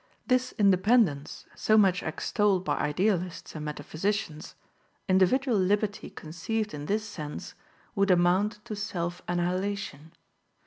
This 0.25 0.51
independence, 0.57 1.45
so 1.53 1.77
much 1.77 2.01
extolled 2.01 2.65
by 2.65 2.79
idealists 2.79 3.53
and 3.53 3.63
metaphysicians, 3.63 4.55
individual 5.07 5.59
liberty 5.59 6.09
conceived 6.09 6.73
in 6.73 6.87
this 6.87 7.05
sense 7.07 7.53
would 7.93 8.09
amount 8.09 8.65
to 8.65 8.75
self 8.75 9.21
annihilation. 9.27 10.11